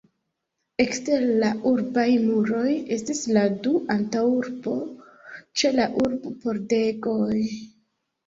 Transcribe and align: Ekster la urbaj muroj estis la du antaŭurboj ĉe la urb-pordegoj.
Ekster 0.83 1.25
la 1.41 1.49
urbaj 1.71 2.05
muroj 2.29 2.71
estis 2.95 3.19
la 3.35 3.43
du 3.67 3.73
antaŭurboj 3.97 4.79
ĉe 5.63 5.71
la 5.77 5.85
urb-pordegoj. 6.05 7.39